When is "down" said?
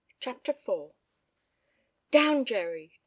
2.09-2.43